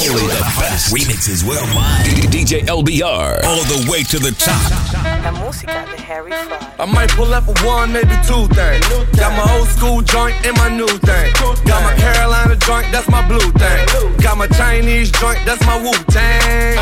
[0.00, 2.08] Only the best remixes worldwide.
[2.32, 4.56] DJ LBR, all the way to the top.
[5.22, 6.80] La música de Harry Fraud.
[6.80, 8.80] I might pull up a one, maybe two things.
[9.20, 11.28] Got my old school joint and my new thing.
[11.68, 14.16] Got my Carolina joint, that's my blue thing.
[14.24, 16.80] Got my Chinese joint, that's my Wu Tang.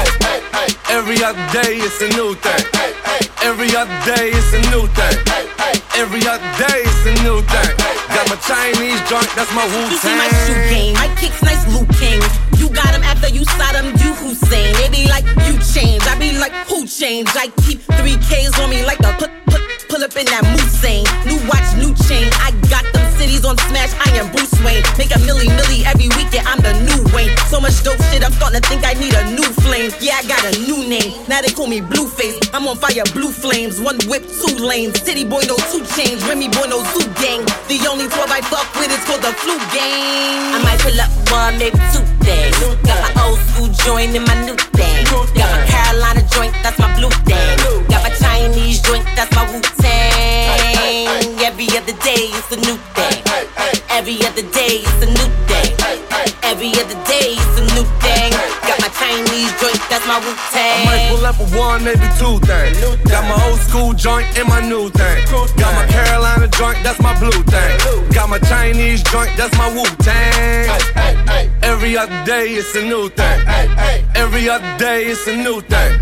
[0.88, 2.62] Every other day it's a new thing.
[3.42, 5.18] Every other day it's a new thing.
[5.98, 7.74] Every other day it's a new thing.
[8.14, 11.66] Got my Chinese joint, that's my Wu You see my shoe game, my kicks nice
[11.66, 12.22] Luke King.
[12.68, 14.74] You got him after you shot him, you Hussein.
[14.76, 16.04] They be like, you change.
[16.04, 17.32] I be like, who changed?
[17.32, 21.08] I keep three Ks on me like a put, put, pull up in that Mulsanne.
[21.24, 22.28] New watch, new chain.
[22.44, 24.84] I got them cities on smash, I am Bruce Wayne.
[25.00, 27.32] Make a milli milli every weekend, I'm the new Wayne.
[27.48, 29.88] So much dope shit, I'm starting to think I need a new flame.
[30.00, 31.16] Yeah, I got a new name.
[31.24, 32.52] Now they call me Blueface.
[32.52, 33.80] I'm on fire, blue flames.
[33.80, 35.00] One whip, two lanes.
[35.00, 36.20] City boy, no two chains.
[36.28, 37.48] Remy boy, no zoo gang.
[37.72, 40.52] The only 12 I fuck with is called the flu gang.
[40.52, 42.56] I might pull up one, maybe two things.
[42.84, 45.04] Got my old school joint and my new thing.
[45.38, 47.56] Got my Carolina joint, that's my blue thing.
[47.88, 51.24] Got my Chinese joint, that's my Wu Tang.
[51.48, 53.16] Every other day it's a new thing.
[53.88, 55.70] Every other day it's a new thing.
[56.42, 57.67] Every other day it's a new thing.
[58.66, 60.82] Got my Chinese joint, that's my Wu Tang.
[60.82, 62.78] I might pull up a one, maybe two things.
[63.08, 65.24] Got my old school joint and my new thing.
[65.56, 68.12] Got my Carolina joint, that's my blue thing.
[68.12, 70.68] Got my Chinese joint, that's my Wu Tang.
[71.62, 73.40] Every other day it's a new thing.
[74.14, 76.00] Every other day it's a new thing.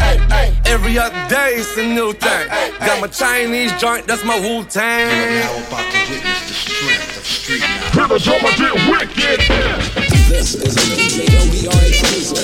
[0.67, 2.49] Every other day it's a new thing.
[2.81, 5.09] Got my Chinese joint, that's my Wu Tang.
[5.09, 7.97] now about to witness the strength of street knowledge.
[7.97, 10.06] Rivers on my get wicked.
[10.29, 10.81] This is a
[11.31, 12.37] LBR exclusive.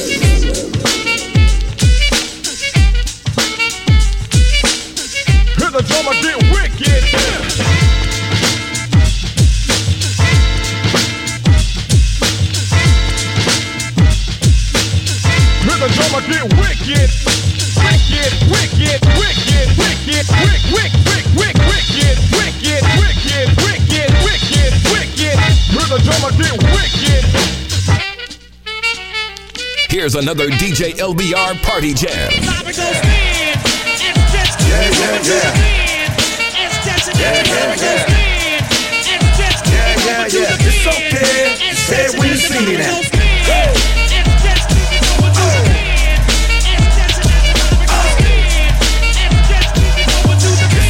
[5.59, 6.72] Rivers on my get wicked.
[30.12, 32.30] Here's another DJ LBR party jam.
[32.30, 32.45] Yeah,
[34.92, 35.56] yeah, yeah.
[40.28, 41.56] It's okay.
[41.73, 42.98] Say it when you see me now.
[42.98, 43.08] It's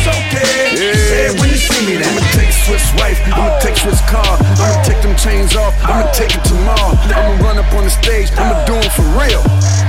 [0.09, 0.75] okay.
[0.75, 2.11] Say it when you see me now.
[2.11, 6.35] I'ma take Swiss wife, I'ma take Swiss car, I'ma take them chains off, I'ma take
[6.35, 6.95] it tomorrow.
[7.13, 9.43] I'ma run up on the stage, I'ma do it for real.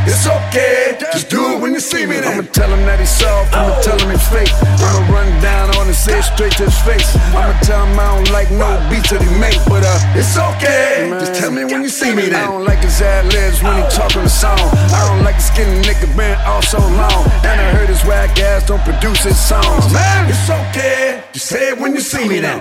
[0.05, 0.97] It's okay.
[1.13, 2.39] Just do it when you see me Then.
[2.39, 4.51] I'ma tell him that he's soft, I'ma tell him it's fake.
[4.83, 7.15] I'ma run down on say it straight to his face.
[7.31, 11.07] I'ma tell him I don't like no beats that he make, but uh, It's okay.
[11.21, 13.83] Just tell me when you see me I don't like his ad libs when he
[13.89, 14.59] talking the song.
[14.91, 17.23] I don't like the skinny nigga been off so long.
[17.47, 19.93] And I heard his whack ass don't produce his songs.
[19.93, 21.23] Man, it's okay.
[21.31, 22.59] Just say it when you see me now.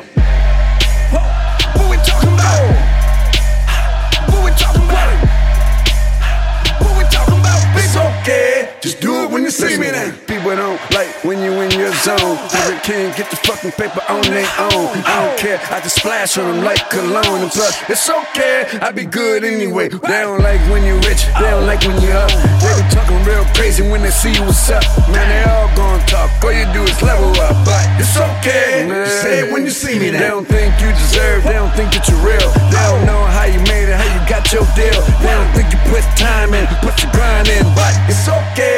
[1.10, 2.91] What we talking about?
[8.82, 10.10] Just do it when you see me now.
[10.26, 12.34] People don't like when you in your zone.
[12.50, 14.91] Every king get the fucking paper on their own.
[15.06, 17.47] I don't care, I just splash on them like cologne.
[17.47, 19.87] And plus, it's okay, I be good anyway.
[19.87, 22.26] They don't like when you rich, they don't like when you up.
[22.59, 24.82] They be talking real crazy when they see you what's up.
[25.06, 27.54] Man, they all gonna talk, all you do is level up.
[27.62, 28.82] But It's okay.
[28.91, 29.06] Man.
[29.06, 30.19] Just say it when you see me now.
[30.19, 32.50] They don't think you deserve, they don't think that you're real.
[32.75, 34.99] They don't know how you made it, how you got your deal.
[35.22, 37.62] They don't think you put time in, put your grind in.
[37.78, 38.71] But It's okay.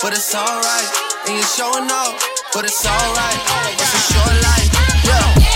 [0.00, 0.88] But it's alright.
[1.26, 2.22] And you're showing off,
[2.54, 3.40] but it's alright.
[3.74, 4.70] It's a short life,
[5.04, 5.47] yeah.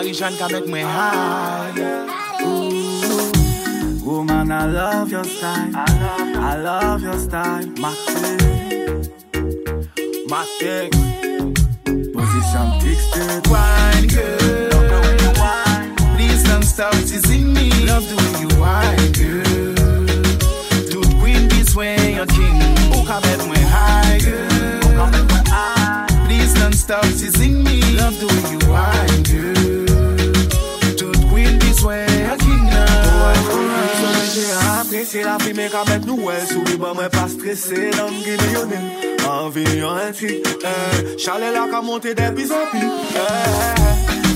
[0.00, 1.76] Marijan ka mek mwen high
[4.02, 5.72] Woman, I love your style.
[5.76, 7.66] I love your style.
[7.82, 9.04] Ma thing.
[10.30, 10.90] Ma thing.
[12.14, 13.12] Position fixed.
[13.52, 15.12] Wine girl.
[16.16, 17.68] Please don't stop teasing me.
[17.84, 20.06] Love the way you wine girl.
[20.92, 22.56] To queen this way your king.
[22.96, 25.12] Ou ka mek mwen high girl.
[26.24, 27.82] Please don't stop teasing me.
[28.00, 29.59] Love the way you wine girl
[35.10, 38.36] se la vi men ka met nou el Soubi ba men pa stresse nan mge
[38.42, 38.84] meyonel
[39.26, 42.82] Anvi yon entik eh, Chale la ka monte de bizopi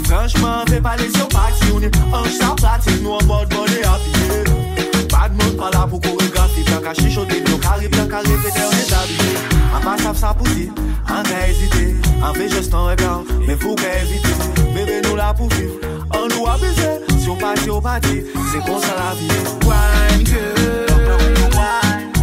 [0.09, 1.87] Franchman ve pale syo pati Yon
[2.19, 6.97] anj sa plati nou an bod bode api Bad moun pala pou koregrafi Plan ka
[6.99, 9.31] chichote, plan ka rip, plan ka rep Ete yon etabli
[9.71, 10.71] An pa sap sa pouti,
[11.07, 11.87] an ka ezite
[12.19, 14.35] An ve jestan e blan, men fou ka evite
[14.75, 15.79] Bebe nou la pou viv,
[16.11, 18.65] an nou abize pour vivre, on nous a baiser, si on partit, on partit, c'est
[18.65, 19.29] comme ça la vie.
[19.67, 20.25] Wine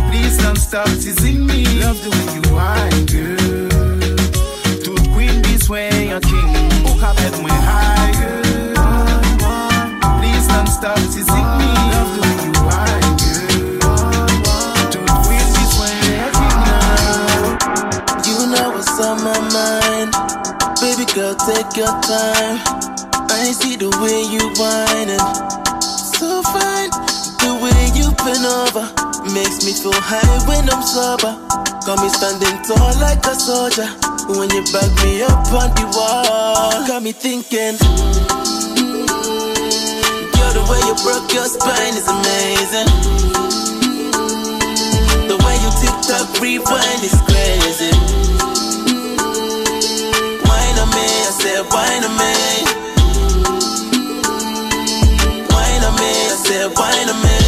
[0.10, 1.66] Please don't stop teasing me.
[1.80, 4.00] Love the way you wine girl.
[4.84, 6.86] To queen this way your king.
[6.86, 8.74] Ou ka mek mwen high girl.
[10.20, 11.70] Please don't stop teasing me.
[11.92, 13.80] Love the way you wine girl.
[14.92, 16.62] To queen this way your king.
[18.28, 20.12] You know what's on my mind.
[20.82, 23.01] Baby girl, take your time.
[23.42, 25.26] I see the way you whining.
[25.82, 26.94] So fine.
[27.42, 28.86] The way you bend over
[29.34, 31.34] makes me feel high when I'm sober.
[31.82, 33.90] Got me standing tall like a soldier.
[34.30, 37.82] When you back me up on the wall, got me thinking.
[40.38, 42.90] Girl, the way you broke your spine is amazing.
[45.26, 47.90] The way you tick tock rewind is crazy.
[50.46, 52.91] Wine on me, I said wine on me.
[56.52, 57.40] Said wine on me.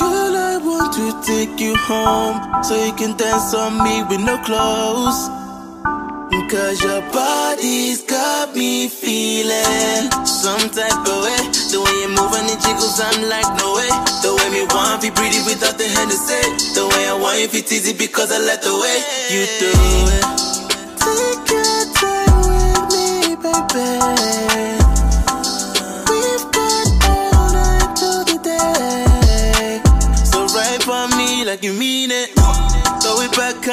[0.00, 4.36] Girl, I want to take you home so you can dance on me with no
[4.42, 5.20] clothes.
[6.52, 11.42] Cause your body's got me feeling some type of way.
[11.72, 13.88] The way you move and it jiggles, I'm like, no way.
[14.24, 16.42] The way me want be pretty without the Hennessy.
[16.76, 18.96] The way I want you fit easy because I like the way
[19.32, 19.72] you do
[20.18, 20.41] it.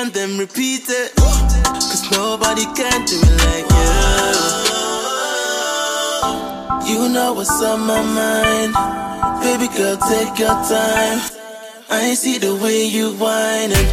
[0.10, 1.16] And then repeat it.
[1.16, 3.70] Cause nobody can do it like
[6.88, 7.04] you.
[7.04, 8.74] You know what's on my mind.
[9.44, 11.20] Baby girl, take your time.
[11.90, 13.90] I see the way you whining.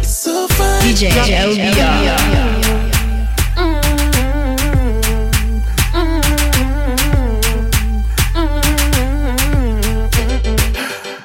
[0.00, 0.82] It's so fine.
[0.82, 2.52] DJ LBR.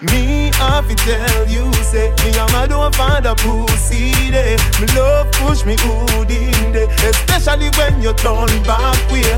[0.01, 5.65] Me tell you, say Me and my don't find a pussy there Me love push
[5.65, 9.35] me hood in there Especially when you turn back way.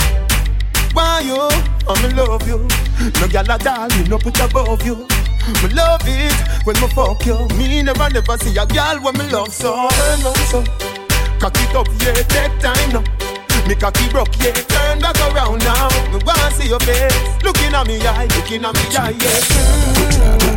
[0.94, 1.38] Why you?
[1.38, 2.68] Oh, I'm in love you.
[3.22, 4.96] No gal at all, me no put above you.
[5.62, 6.34] Me love it
[6.66, 7.48] when me fuck you.
[7.58, 9.88] Me never never see a gal when me love so.
[9.90, 10.64] Turn on so.
[11.40, 13.04] Cock it up, yeah, take time now
[13.68, 15.90] me cocky broke, yeah, turn back around now.
[16.12, 17.44] Me wanna see your face.
[17.44, 20.49] Looking at me eye, looking at me eye, yeah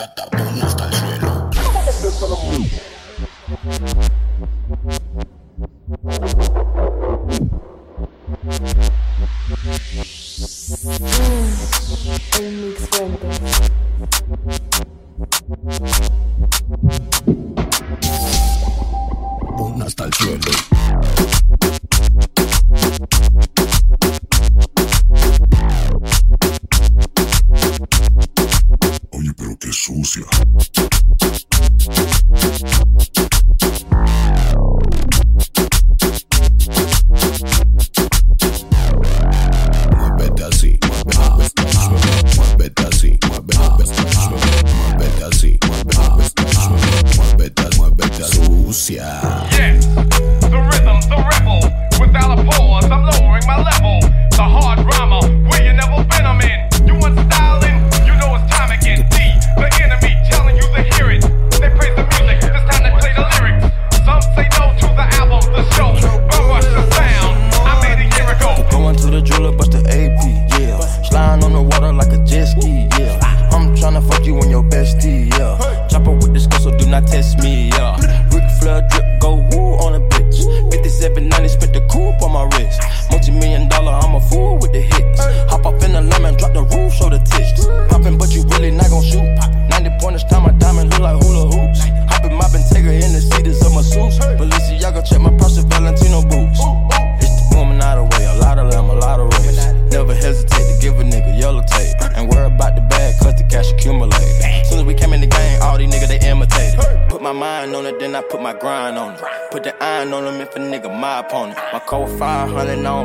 [0.00, 0.49] Quieren placa,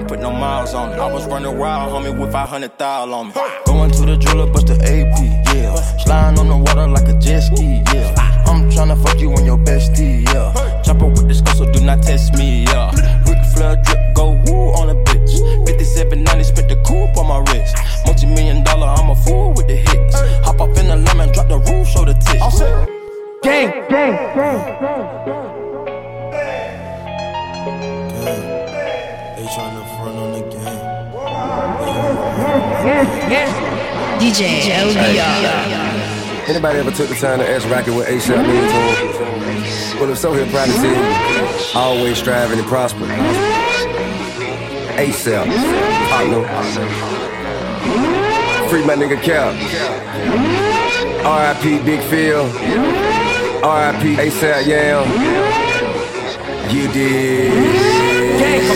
[0.08, 1.00] don't put no miles on it.
[1.00, 3.34] I was running wild, homie, with 500 thou on me.
[3.66, 5.76] Going to the jeweler, bust the AP, yeah.
[6.04, 8.14] Sliding on the water like a jet ski, yeah.
[8.46, 10.82] I'm tryna fuck you and your bestie, yeah.
[10.84, 12.92] Chopper with this girl, so do not test me, yeah.
[13.28, 15.40] Ric Flair drip, go woo on a bitch.
[15.68, 17.76] 5790, spent the coupe on my wrist.
[18.06, 20.16] Multi million dollar, I'm a fool with the hits.
[20.46, 22.60] Hop off in the lemon, drop the roof, show the tits.
[23.42, 24.86] Gang, gang, gang,
[29.56, 30.80] They tryna front on the game.
[34.20, 36.50] DJ LBR.
[36.50, 40.00] Anybody ever took the time to ask Rocky what ASAP means to him?
[40.02, 43.06] Well, if so, he'll probably say, always striving to prosper.
[44.98, 45.48] ASAP,
[46.10, 46.44] partner.
[48.70, 49.54] Free my nigga Cap.
[51.24, 52.46] RIP Big Phil.
[53.64, 55.06] RIP ASAP Yam.
[56.76, 57.75] You did.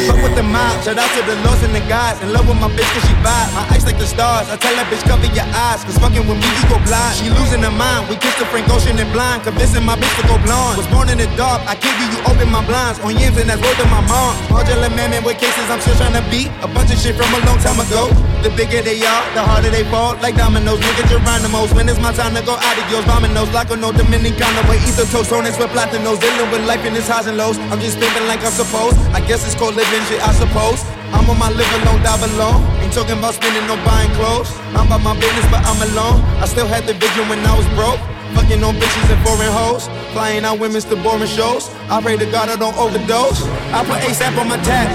[0.07, 0.79] Fuck with the mob.
[0.83, 2.21] Shout out to the lords and the gods.
[2.23, 3.49] In love with my bitch cause she vibe.
[3.57, 4.47] My eyes like the stars.
[4.47, 5.83] I tell that bitch cover your eyes.
[5.83, 7.13] Cause fucking with me, you go blind.
[7.17, 8.07] She losing her mind.
[8.07, 9.43] We kissed the Frank Ocean and blind.
[9.43, 10.79] Convincing my bitch to go blonde.
[10.79, 11.59] Was born in the dark.
[11.67, 12.99] I give you, you open my blinds.
[13.03, 14.37] On yams and that's word to my mom.
[14.55, 16.47] Angela man with cases I'm still trying to beat.
[16.63, 18.07] A bunch of shit from a long time ago.
[18.39, 20.15] The bigger they are, the harder they fall.
[20.23, 21.73] Like dominoes, nigga Geronimo's.
[21.75, 23.03] When it's my time to go adios.
[23.03, 24.63] Dominoes, like a no Dominicano.
[24.71, 26.23] Way ether toast, on with platinos.
[26.23, 27.59] Dealing with life in its highs and lows.
[27.67, 28.95] I'm just spinning like I'm supposed.
[29.11, 30.79] I guess it's called living shit, I suppose.
[31.11, 32.63] I'm on my live alone, die alone.
[32.79, 34.55] Ain't talking about spending no buying clothes.
[34.71, 36.23] I'm about my business, but I'm alone.
[36.39, 37.99] I still had the vision when I was broke.
[38.35, 39.87] Fucking on bitches and foreign hoes.
[40.13, 41.69] Flying out women's to boring shows.
[41.89, 43.43] I pray to God I don't overdose.
[43.73, 44.87] I put ASAP on my tab.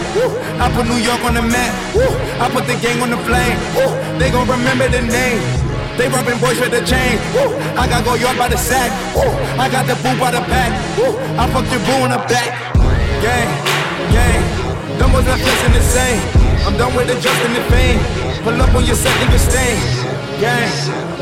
[0.61, 1.73] I put New York on the map.
[2.41, 3.59] I put the gang on the flame.
[4.19, 5.43] They gon' remember the name.
[5.97, 7.19] They robbing boys with the chain.
[7.79, 8.91] I got go yard by the sack.
[9.59, 10.73] I got the boo by the pack.
[11.39, 12.51] I fuck your boo in the back.
[13.23, 13.49] Gang,
[14.11, 14.43] gang.
[14.99, 16.21] Them was not flexing the same.
[16.67, 17.99] I'm done with the just and the fame.
[18.43, 20.04] Pull up on your set, nigga stain.
[20.41, 20.71] Gang,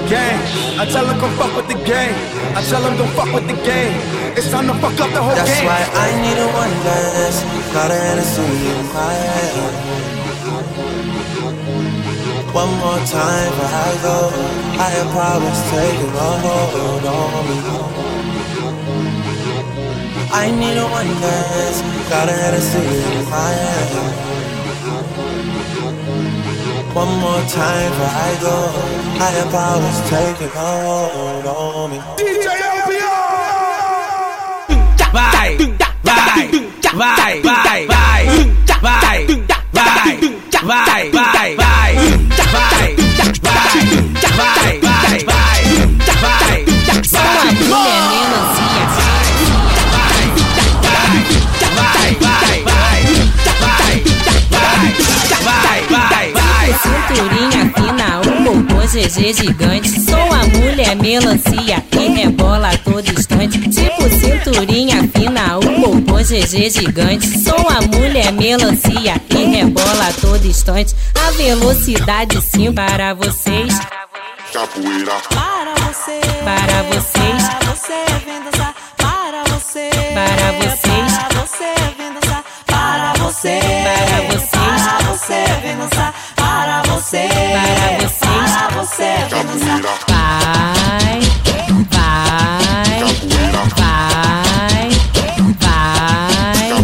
[0.08, 0.40] gang.
[0.80, 2.16] I tell them come fuck with the game.
[2.56, 3.92] I tell them don't fuck with the game.
[4.36, 5.68] It's time to fuck up the whole That's game.
[5.68, 7.44] That's why I need a one dance.
[7.76, 9.76] Got a Hennessy in my hand.
[12.56, 14.32] One more time before I go.
[14.32, 17.56] I Higher powers taking a hold on me.
[20.32, 21.78] I need a one dance.
[22.08, 24.32] Got a Hennessy in my hand.
[26.94, 28.91] One more time before I go.
[29.22, 31.98] Higher powers taking a hold on me.
[32.18, 32.48] DJ
[35.12, 35.56] vai,
[36.02, 36.50] vai,
[36.92, 37.91] vai, vai,
[58.92, 59.88] GG gigante.
[59.88, 63.58] Sou a mulher melancia e rebola a todo instante.
[63.58, 67.26] Tipo cinturinha fina, um popô GG gigante.
[67.42, 70.94] Sou a mulher melancia e rebola a todo instante.
[71.14, 73.78] A velocidade sim para vocês.
[74.52, 75.14] Capoeira.
[75.30, 76.20] Para você.
[76.44, 77.48] Para vocês.
[77.48, 78.04] Para você.
[78.98, 79.90] Para você.
[80.12, 81.31] Para vocês.
[83.32, 83.60] Você.
[83.82, 84.50] Para vocês.
[84.50, 86.14] Para você vem dançar.
[86.36, 87.28] Para você.
[87.28, 88.50] Para vocês.
[88.52, 89.80] Para você vem dançar.
[90.08, 91.20] Vai,
[91.90, 92.20] vai,
[92.60, 93.30] vai,
[95.64, 96.81] vai,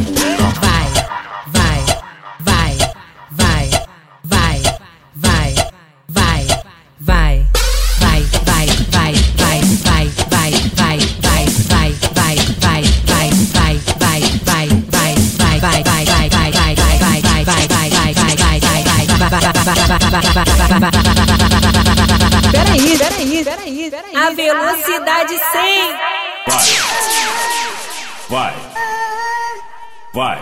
[30.18, 30.36] Vai.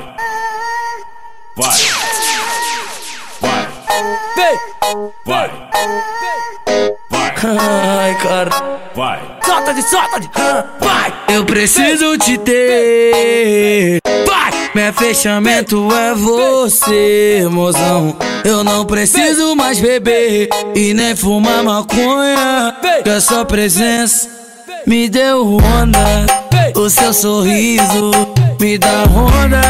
[1.54, 1.70] Vai.
[3.42, 3.68] Vai.
[4.34, 4.58] vem,
[5.26, 5.50] Vai.
[7.10, 7.34] Vai.
[7.44, 8.50] Ai, cara.
[8.94, 9.20] Vai.
[9.44, 10.30] Solta de, solta de.
[10.80, 11.14] Vai.
[11.28, 13.98] Eu preciso te ter.
[14.26, 14.70] Vai.
[14.74, 18.16] Meu fechamento é você, mozão.
[18.46, 22.74] Eu não preciso mais beber e nem fumar maconha.
[23.04, 24.26] Que a sua presença
[24.86, 26.24] me deu onda.
[26.74, 28.10] O seu sorriso
[28.60, 29.60] me dá onda.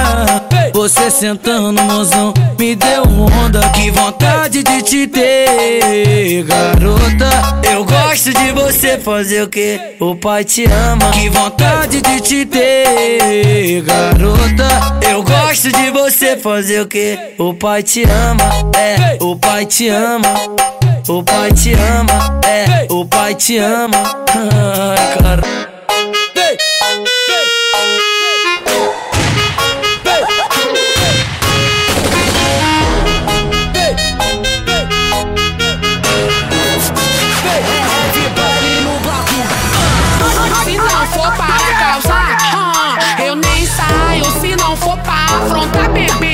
[0.72, 3.60] Você sentando, mozão, me deu onda.
[3.70, 7.28] Que vontade de te ter, garota.
[7.70, 9.80] Eu gosto de você fazer o que?
[10.00, 11.10] O pai te ama.
[11.12, 14.68] Que vontade de te ter, garota.
[15.08, 17.18] Eu gosto de você fazer o que?
[17.38, 18.44] O pai te ama,
[18.76, 19.18] é.
[19.22, 20.34] O pai te ama.
[21.08, 22.86] O pai te ama, é.
[22.92, 24.02] O pai te ama.
[24.28, 25.75] Ai, caramba.
[45.78, 46.25] I've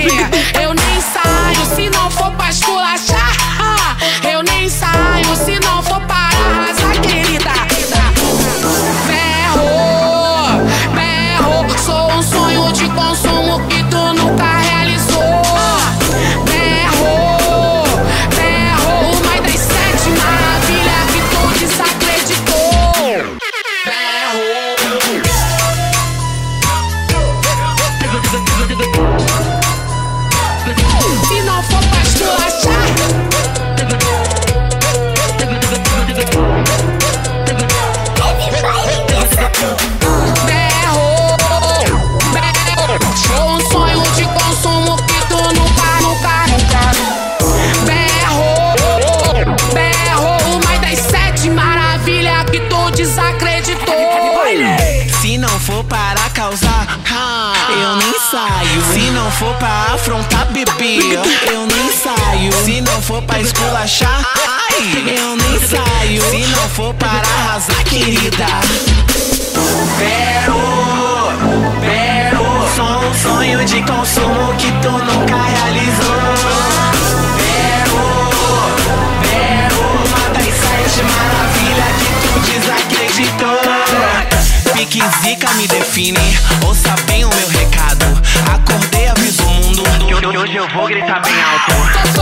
[85.42, 86.18] música me define,
[86.64, 88.04] ouça bem o meu recado.
[88.52, 89.82] Acordei, aviso o mundo.
[90.06, 92.12] Que hoje eu vou gritar bem alto.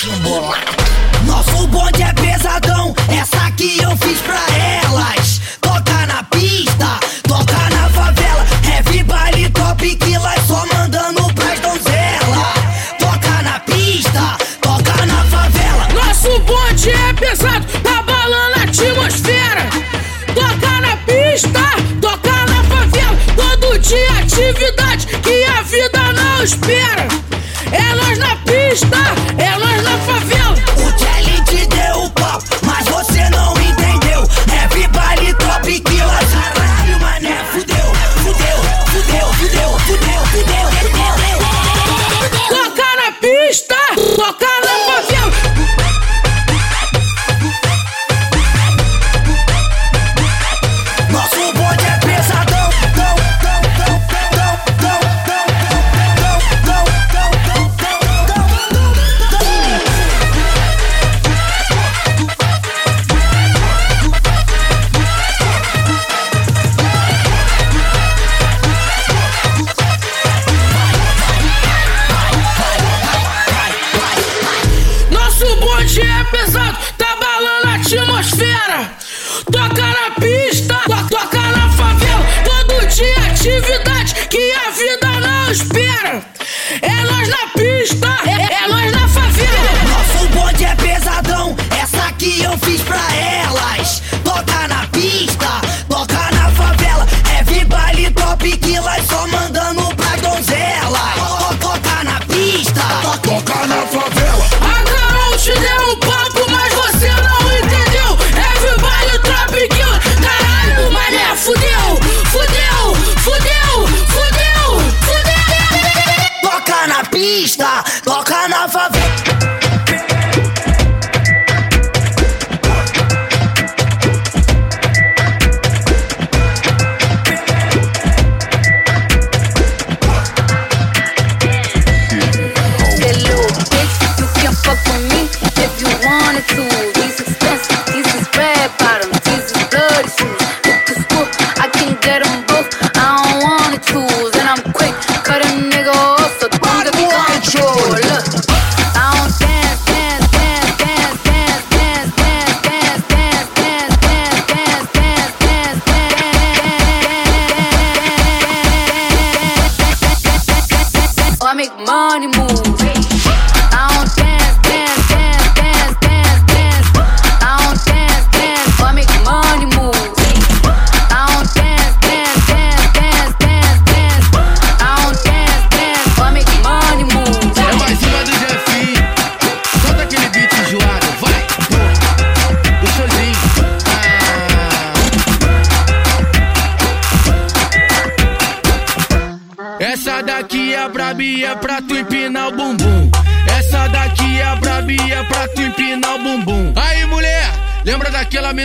[0.00, 0.47] 听过了。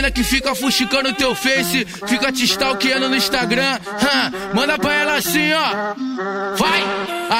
[0.04, 3.78] Mina que fica fuxicando teu face, fica te stalkeando no Instagram?
[4.54, 5.94] Manda pra ela assim, ó.
[6.56, 6.82] Vai!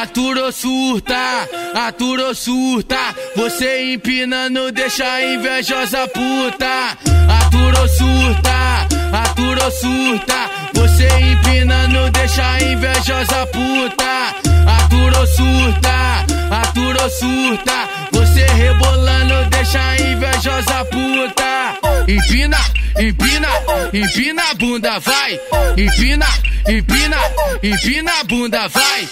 [0.02, 2.96] Aturou surta, aturou surta.
[3.36, 6.96] Você empinando deixa a invejosa puta.
[7.40, 10.50] Aturou surta, aturou surta.
[10.74, 14.34] Você empinando deixa a invejosa puta.
[14.78, 18.03] Aturou surta, aturou surta.
[18.34, 21.78] Você rebolando deixa a invejosa puta.
[22.08, 22.58] Empina,
[22.98, 23.48] empina,
[23.92, 25.40] empina a bunda, vai.
[25.76, 26.26] Empina,
[26.68, 27.16] empina,
[27.62, 29.08] empina a bunda, vai.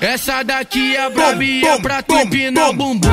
[0.00, 3.10] Essa daqui é brabia pra tu empinar o bumbum.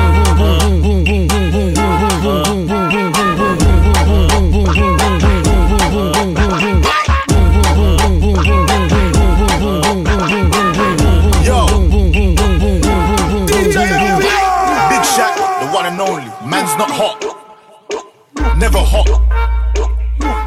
[16.74, 19.06] Man's not hot, never hot.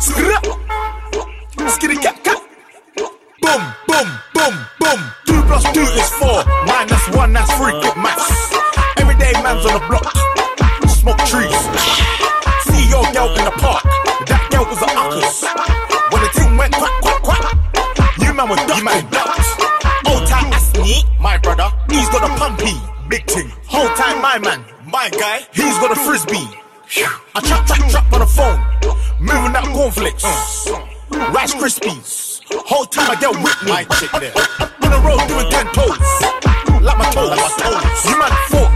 [0.04, 0.36] Skra,
[1.72, 2.44] skitty cat cat.
[3.40, 5.00] Boom, boom, boom, boom.
[5.24, 6.44] Two plus two is four.
[6.68, 7.72] Minus one, that's three.
[7.80, 8.52] Get maths.
[9.00, 10.12] Everyday man's on the block.
[11.00, 11.62] Smoke trees.
[12.68, 13.88] See your girl in the park.
[14.28, 15.48] That girl was a uckers.
[16.12, 17.56] When the thing went quack, quack, quack.
[18.20, 18.78] You man was ducking.
[18.80, 19.48] You man ducked.
[20.12, 22.76] Old time Asni, my brother, he's got a pumpy,
[23.08, 23.48] big thing.
[23.64, 24.66] Whole time my man,
[24.98, 26.50] my guy, he's got a frisbee.
[27.36, 28.60] I trap, trap, trap on the phone,
[29.20, 30.26] moving that cornflakes,
[31.38, 32.42] Rice Krispies.
[32.66, 33.70] Whole time I get with me.
[33.70, 34.34] My chick there.
[34.82, 36.02] On the road doing ten toes,
[36.82, 37.30] like my toes.
[37.30, 38.06] Like my toes.
[38.10, 38.67] You man thought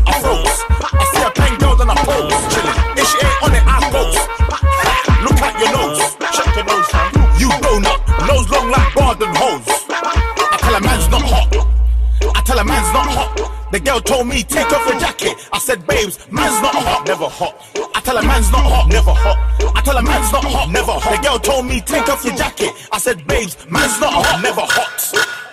[13.72, 15.48] The girl told me take off your jacket.
[15.54, 17.56] I said, babes, man's not hot, never hot.
[17.96, 19.40] I tell a man's not hot, never hot.
[19.72, 21.16] I tell a man's not hot, never hot.
[21.16, 22.76] The girl told me take off your jacket.
[22.92, 24.92] I said, babes, man's not hot, never hot.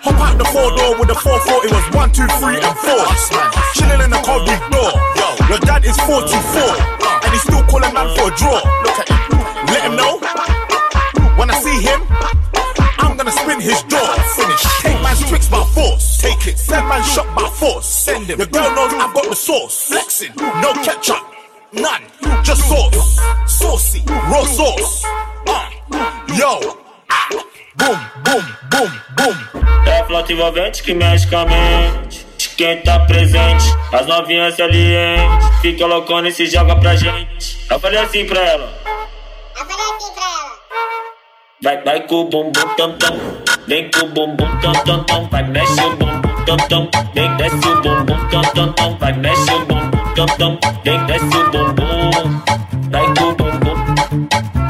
[0.03, 3.07] Hop out the four door with the 440, it was one, two, three, and four.
[3.79, 4.91] Chilling in the cold big door.
[5.15, 6.27] Yo, your dad is 44,
[7.23, 8.59] and he's still calling man for a draw.
[8.83, 9.31] Look at him.
[9.71, 10.19] Let him know.
[11.39, 12.35] When I see him, I'm
[13.19, 14.13] gonna spin his door.
[14.35, 14.63] Finish.
[14.81, 16.21] Take man's tricks by force.
[16.21, 16.57] Take it.
[16.57, 17.85] Send man shot by force.
[17.85, 18.39] Send him.
[18.39, 19.89] The girl knows I've got the sauce.
[19.89, 20.33] Flexing.
[20.63, 21.23] No ketchup.
[21.73, 22.03] None.
[22.43, 23.19] Just sauce.
[23.45, 24.01] Saucy.
[24.07, 25.03] Raw sauce.
[25.45, 25.69] Uh.
[26.39, 26.79] Yo.
[27.11, 27.27] Ah.
[27.75, 29.37] Boom, boom, boom, boom.
[29.85, 32.25] É a flauta envolvente que mexe com a mente.
[32.37, 35.59] De quem tá presente, as novinhas salientes.
[35.61, 37.65] Fica loucona e se joga pra gente.
[37.69, 38.79] Eu falei assim pra ela.
[41.61, 43.17] Vai, vai com o bumbum tam tam,
[43.67, 47.67] vem com o bumbum tam tam tam, vai mexe o bumbum tam tam, vem desce
[47.67, 52.41] o bumbum tam tam tam, vai mexe o bumbum tam tam, vem desce o bumbum,
[52.89, 53.75] vai com o bumbum,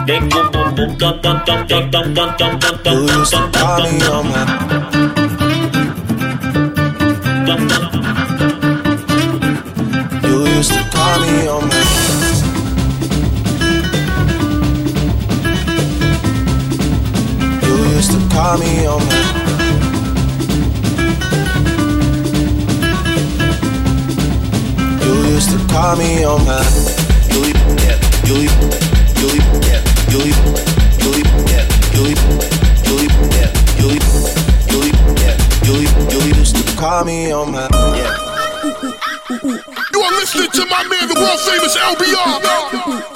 [0.08, 4.79] vem com o bumbum tam tam tam tam tam tam tam tam tam tam tam
[18.40, 19.20] call me on my.
[25.04, 26.64] You used to call me on my.
[27.34, 27.42] You,
[27.84, 29.32] yeah, you, you,
[29.68, 31.20] yeah, you, you,
[31.52, 33.04] yeah, you, you,
[33.36, 33.92] yeah, you,
[34.72, 34.88] you,
[35.20, 35.36] yeah,
[35.68, 35.76] you,
[36.14, 37.68] you used to call me on my.
[38.00, 38.16] Yeah.
[39.94, 43.09] You are listening to my man, the world famous LBR.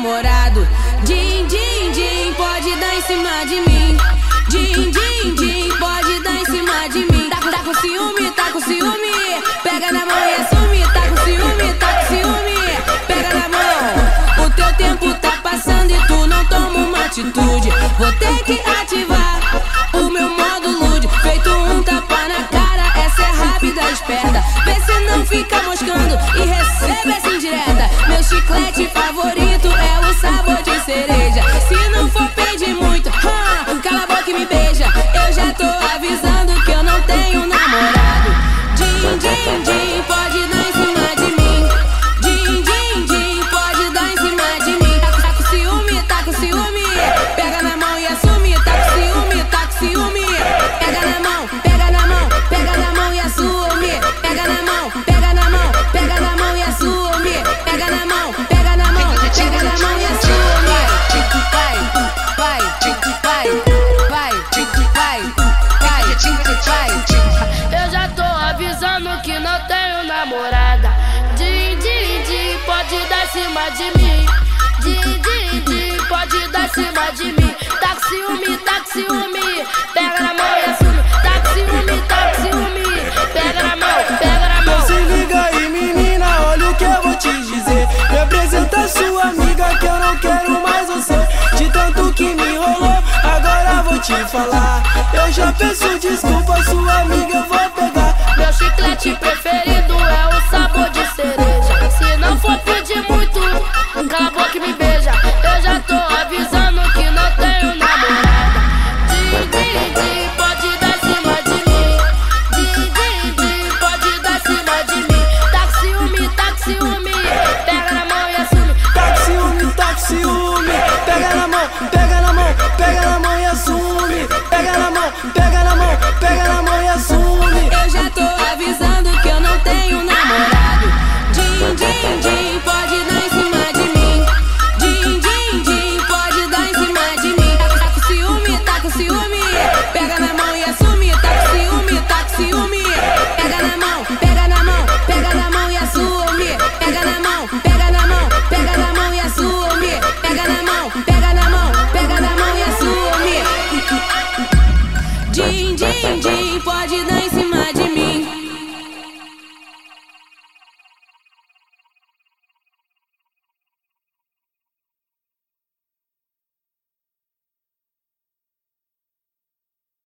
[0.00, 0.66] Namorado.
[1.04, 3.98] Din, din, din, pode dar em cima de mim.
[4.48, 7.28] Din, din, din, pode dar em cima de mim.
[7.28, 9.12] Tá, tá com ciúme, tá com ciúme.
[9.62, 10.80] Pega na mão e assume.
[10.94, 12.60] Tá com ciúme, tá com ciúme.
[13.06, 14.46] Pega na mão.
[14.46, 17.68] O teu tempo tá passando e tu não toma uma atitude.
[17.98, 19.38] Vou ter que ativar
[19.92, 21.08] o meu modo lude.
[21.22, 24.42] Feito um tapa na cara, essa é rápida, esperta.
[24.64, 27.90] Vê se não fica moscando e recebe essa indireta.
[28.08, 29.59] Meu chiclete favorito
[30.90, 31.42] cereja.
[31.68, 33.10] Se não for pedir muito,
[33.80, 34.86] cala a boca e me beija.
[35.14, 38.30] Eu já tô avisando que eu não tenho namorado.
[38.76, 39.79] Din, din, din,
[77.00, 77.54] cima de mim.
[77.80, 79.66] Tá com ciúme, tá com ciúme.
[79.94, 81.02] Pega na mão e assume.
[81.22, 83.32] Tá com ciúme, tá com ciúme.
[83.32, 84.74] Pega na mão, pega na mão.
[84.74, 87.88] Então se liga aí, menina, olha o que eu vou te dizer.
[88.10, 91.28] Me apresenta sua amiga que eu não quero mais você.
[91.56, 94.82] De tanto que me enrolou, agora vou te falar.
[95.12, 97.60] Eu já peço desculpa, sua amiga, eu vou